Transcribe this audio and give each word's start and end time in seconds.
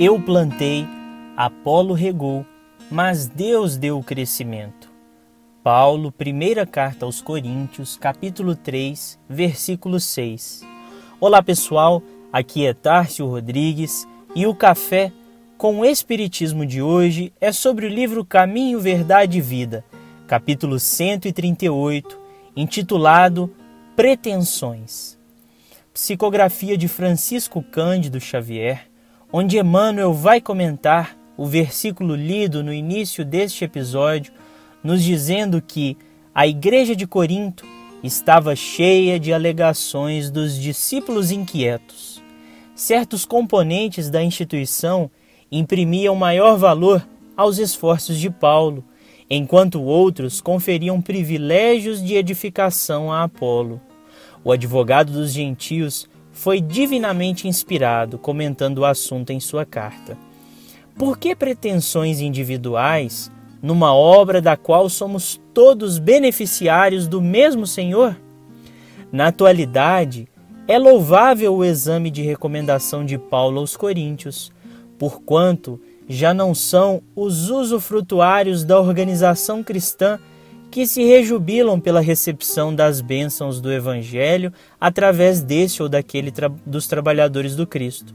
Eu 0.00 0.20
plantei, 0.22 0.86
Apolo 1.36 1.92
regou, 1.92 2.46
mas 2.88 3.26
Deus 3.26 3.76
deu 3.76 3.98
o 3.98 4.04
crescimento. 4.04 4.88
Paulo, 5.60 6.12
primeira 6.12 6.64
carta 6.64 7.04
aos 7.04 7.20
Coríntios, 7.20 7.96
capítulo 7.96 8.54
3, 8.54 9.18
versículo 9.28 9.98
6. 9.98 10.64
Olá 11.18 11.42
pessoal, 11.42 12.00
aqui 12.32 12.64
é 12.64 12.72
Tárcio 12.72 13.26
Rodrigues 13.26 14.06
e 14.36 14.46
o 14.46 14.54
café 14.54 15.10
com 15.56 15.80
o 15.80 15.84
Espiritismo 15.84 16.64
de 16.64 16.80
hoje 16.80 17.32
é 17.40 17.50
sobre 17.50 17.84
o 17.84 17.90
livro 17.90 18.24
Caminho, 18.24 18.78
Verdade 18.78 19.38
e 19.38 19.40
Vida, 19.40 19.84
capítulo 20.28 20.78
138, 20.78 22.16
intitulado 22.54 23.52
Pretensões. 23.96 25.18
Psicografia 25.92 26.78
de 26.78 26.86
Francisco 26.86 27.60
Cândido 27.64 28.20
Xavier, 28.20 28.88
onde 29.32 29.58
Emmanuel 29.58 30.12
vai 30.12 30.40
comentar 30.40 31.16
o 31.36 31.46
versículo 31.46 32.14
lido 32.14 32.64
no 32.64 32.72
início 32.72 33.24
deste 33.24 33.64
episódio, 33.64 34.32
nos 34.82 35.02
dizendo 35.02 35.62
que 35.62 35.96
a 36.34 36.46
igreja 36.46 36.96
de 36.96 37.06
Corinto 37.06 37.64
estava 38.02 38.54
cheia 38.56 39.18
de 39.18 39.32
alegações 39.32 40.30
dos 40.30 40.58
discípulos 40.58 41.30
inquietos. 41.30 42.22
Certos 42.74 43.24
componentes 43.24 44.08
da 44.08 44.22
instituição 44.22 45.10
imprimiam 45.50 46.14
maior 46.14 46.56
valor 46.56 47.06
aos 47.36 47.58
esforços 47.58 48.18
de 48.18 48.30
Paulo, 48.30 48.84
enquanto 49.28 49.82
outros 49.82 50.40
conferiam 50.40 51.00
privilégios 51.00 52.02
de 52.02 52.14
edificação 52.14 53.12
a 53.12 53.24
Apolo. 53.24 53.80
O 54.44 54.52
advogado 54.52 55.12
dos 55.12 55.32
gentios 55.32 56.08
foi 56.38 56.60
divinamente 56.60 57.48
inspirado, 57.48 58.16
comentando 58.16 58.78
o 58.78 58.84
assunto 58.84 59.30
em 59.30 59.40
sua 59.40 59.66
carta. 59.66 60.16
Por 60.96 61.18
que 61.18 61.34
pretensões 61.34 62.20
individuais 62.20 63.28
numa 63.60 63.92
obra 63.92 64.40
da 64.40 64.56
qual 64.56 64.88
somos 64.88 65.40
todos 65.52 65.98
beneficiários 65.98 67.08
do 67.08 67.20
mesmo 67.20 67.66
Senhor? 67.66 68.16
Na 69.10 69.26
atualidade, 69.26 70.28
é 70.68 70.78
louvável 70.78 71.56
o 71.56 71.64
exame 71.64 72.08
de 72.08 72.22
recomendação 72.22 73.04
de 73.04 73.18
Paulo 73.18 73.58
aos 73.58 73.76
Coríntios, 73.76 74.52
porquanto 74.96 75.80
já 76.08 76.32
não 76.32 76.54
são 76.54 77.02
os 77.16 77.50
usufrutuários 77.50 78.62
da 78.62 78.78
organização 78.78 79.60
cristã 79.64 80.20
que 80.70 80.86
se 80.86 81.02
rejubilam 81.02 81.80
pela 81.80 82.00
recepção 82.00 82.74
das 82.74 83.00
bênçãos 83.00 83.60
do 83.60 83.72
Evangelho 83.72 84.52
através 84.80 85.40
desse 85.40 85.82
ou 85.82 85.88
daquele 85.88 86.30
tra 86.30 86.48
dos 86.64 86.86
trabalhadores 86.86 87.56
do 87.56 87.66
Cristo, 87.66 88.14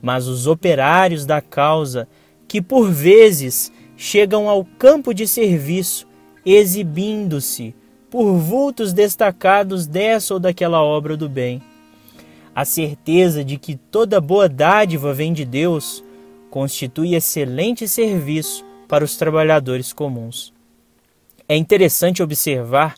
mas 0.00 0.26
os 0.26 0.46
operários 0.46 1.24
da 1.24 1.40
causa 1.40 2.08
que 2.48 2.60
por 2.60 2.90
vezes 2.90 3.72
chegam 3.96 4.48
ao 4.48 4.64
campo 4.64 5.14
de 5.14 5.26
serviço 5.26 6.06
exibindo-se 6.44 7.74
por 8.10 8.34
vultos 8.36 8.92
destacados 8.92 9.86
dessa 9.86 10.34
ou 10.34 10.40
daquela 10.40 10.82
obra 10.82 11.16
do 11.16 11.28
bem. 11.28 11.62
A 12.54 12.64
certeza 12.64 13.42
de 13.42 13.56
que 13.56 13.76
toda 13.76 14.20
boa 14.20 14.48
dádiva 14.48 15.14
vem 15.14 15.32
de 15.32 15.44
Deus 15.44 16.04
constitui 16.50 17.14
excelente 17.14 17.88
serviço 17.88 18.62
para 18.86 19.04
os 19.04 19.16
trabalhadores 19.16 19.92
comuns. 19.92 20.51
É 21.48 21.56
interessante 21.56 22.22
observar 22.22 22.94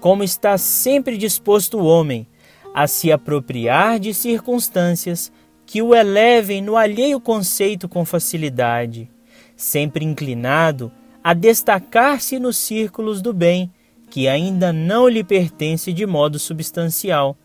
como 0.00 0.22
está 0.22 0.56
sempre 0.56 1.16
disposto 1.16 1.78
o 1.78 1.86
homem 1.86 2.26
a 2.74 2.86
se 2.86 3.10
apropriar 3.10 3.98
de 3.98 4.14
circunstâncias 4.14 5.32
que 5.66 5.82
o 5.82 5.94
elevem 5.94 6.62
no 6.62 6.76
alheio 6.76 7.20
conceito 7.20 7.88
com 7.88 8.04
facilidade, 8.04 9.10
sempre 9.56 10.04
inclinado 10.04 10.90
a 11.22 11.34
destacar-se 11.34 12.38
nos 12.38 12.56
círculos 12.56 13.20
do 13.20 13.32
bem 13.32 13.70
que 14.08 14.28
ainda 14.28 14.72
não 14.72 15.08
lhe 15.08 15.22
pertence 15.22 15.92
de 15.92 16.06
modo 16.06 16.38
substancial. 16.38 17.36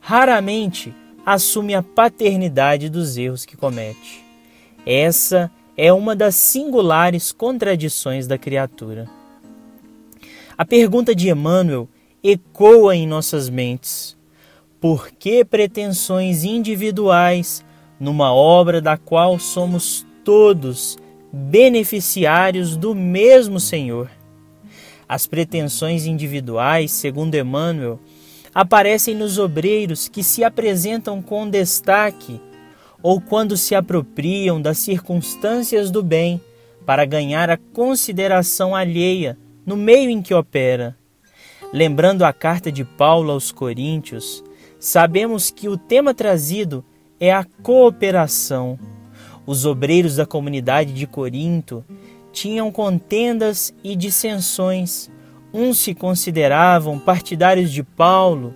Raramente 0.00 0.92
assume 1.24 1.74
a 1.74 1.82
paternidade 1.82 2.88
dos 2.88 3.16
erros 3.16 3.44
que 3.44 3.56
comete. 3.56 4.24
Essa 4.84 5.50
é 5.76 5.92
uma 5.92 6.16
das 6.16 6.34
singulares 6.34 7.30
contradições 7.30 8.26
da 8.26 8.36
criatura. 8.36 9.19
A 10.60 10.64
pergunta 10.66 11.14
de 11.14 11.30
Emmanuel 11.30 11.88
ecoa 12.22 12.94
em 12.94 13.06
nossas 13.06 13.48
mentes: 13.48 14.14
por 14.78 15.10
que 15.10 15.42
pretensões 15.42 16.44
individuais 16.44 17.64
numa 17.98 18.30
obra 18.34 18.78
da 18.78 18.98
qual 18.98 19.38
somos 19.38 20.06
todos 20.22 20.98
beneficiários 21.32 22.76
do 22.76 22.94
mesmo 22.94 23.58
Senhor? 23.58 24.10
As 25.08 25.26
pretensões 25.26 26.04
individuais, 26.04 26.90
segundo 26.90 27.36
Emmanuel, 27.36 27.98
aparecem 28.54 29.14
nos 29.14 29.38
obreiros 29.38 30.08
que 30.08 30.22
se 30.22 30.44
apresentam 30.44 31.22
com 31.22 31.48
destaque 31.48 32.38
ou 33.02 33.18
quando 33.18 33.56
se 33.56 33.74
apropriam 33.74 34.60
das 34.60 34.76
circunstâncias 34.76 35.90
do 35.90 36.02
bem 36.02 36.38
para 36.84 37.06
ganhar 37.06 37.48
a 37.48 37.56
consideração 37.56 38.76
alheia 38.76 39.38
no 39.70 39.76
meio 39.76 40.10
em 40.10 40.20
que 40.20 40.34
opera. 40.34 40.96
Lembrando 41.72 42.24
a 42.24 42.32
carta 42.32 42.72
de 42.72 42.84
Paulo 42.84 43.30
aos 43.30 43.52
Coríntios, 43.52 44.42
sabemos 44.80 45.48
que 45.52 45.68
o 45.68 45.78
tema 45.78 46.12
trazido 46.12 46.84
é 47.20 47.32
a 47.32 47.46
cooperação. 47.62 48.76
Os 49.46 49.64
obreiros 49.64 50.16
da 50.16 50.26
comunidade 50.26 50.92
de 50.92 51.06
Corinto 51.06 51.84
tinham 52.32 52.72
contendas 52.72 53.72
e 53.84 53.94
dissensões. 53.94 55.08
Uns 55.54 55.78
se 55.78 55.94
consideravam 55.94 56.98
partidários 56.98 57.70
de 57.70 57.84
Paulo, 57.84 58.52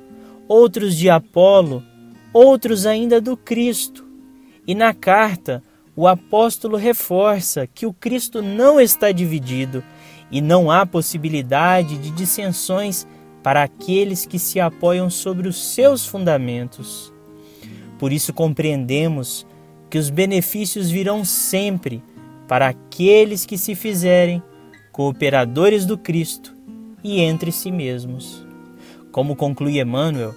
outros 0.49 0.97
de 0.97 1.09
Apolo, 1.09 1.81
outros 2.33 2.87
ainda 2.87 3.21
do 3.21 3.37
Cristo. 3.37 4.05
E 4.67 4.75
na 4.75 4.93
carta, 4.93 5.63
o 5.97 6.09
apóstolo 6.09 6.77
reforça 6.77 7.67
que 7.67 7.87
o 7.87 7.93
Cristo 7.93 8.43
não 8.43 8.81
está 8.81 9.13
dividido 9.13 9.83
e 10.31 10.41
não 10.41 10.71
há 10.71 10.85
possibilidade 10.85 11.97
de 11.99 12.11
dissensões 12.11 13.07
para 13.43 13.63
aqueles 13.63 14.27
que 14.27 14.39
se 14.39 14.59
apoiam 14.59 15.09
sobre 15.09 15.47
os 15.47 15.75
seus 15.75 16.07
fundamentos. 16.07 17.13
Por 17.99 18.13
isso 18.13 18.33
compreendemos 18.33 19.47
que 19.89 19.99
os 19.99 20.11
benefícios 20.11 20.91
virão 20.91 21.25
sempre 21.25 22.03
para 22.49 22.69
aqueles 22.69 23.47
que 23.47 23.57
se 23.57 23.75
fizerem 23.75 24.43
cooperadores 24.91 25.87
do 25.87 25.97
Cristo 25.97 26.55
e 27.03 27.21
entre 27.21 27.53
si 27.53 27.71
mesmos. 27.71 28.45
Como 29.13 29.37
conclui 29.37 29.81
Emmanuel, 29.81 30.35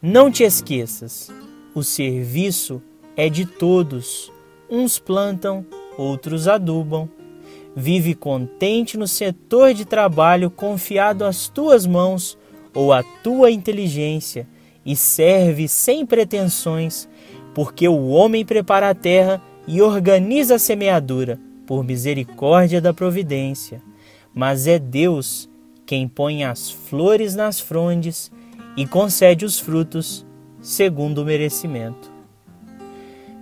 não 0.00 0.30
te 0.30 0.44
esqueças, 0.44 1.30
o 1.74 1.82
serviço 1.82 2.80
é 3.16 3.28
de 3.28 3.44
todos. 3.44 4.30
Uns 4.70 4.98
plantam, 4.98 5.66
outros 5.98 6.46
adubam, 6.46 7.08
Vive 7.74 8.14
contente 8.14 8.98
no 8.98 9.06
setor 9.06 9.72
de 9.72 9.84
trabalho 9.84 10.50
confiado 10.50 11.24
às 11.24 11.48
tuas 11.48 11.86
mãos 11.86 12.36
ou 12.74 12.92
à 12.92 13.02
tua 13.22 13.50
inteligência 13.50 14.46
e 14.84 14.96
serve 14.96 15.68
sem 15.68 16.04
pretensões, 16.04 17.08
porque 17.54 17.86
o 17.88 18.08
homem 18.08 18.44
prepara 18.44 18.90
a 18.90 18.94
terra 18.94 19.40
e 19.68 19.80
organiza 19.80 20.56
a 20.56 20.58
semeadura 20.58 21.38
por 21.64 21.84
misericórdia 21.84 22.80
da 22.80 22.92
providência. 22.92 23.80
Mas 24.34 24.66
é 24.66 24.78
Deus 24.78 25.48
quem 25.86 26.08
põe 26.08 26.44
as 26.44 26.70
flores 26.70 27.36
nas 27.36 27.60
frondes 27.60 28.32
e 28.76 28.84
concede 28.86 29.44
os 29.44 29.60
frutos 29.60 30.26
segundo 30.60 31.18
o 31.18 31.24
merecimento. 31.24 32.09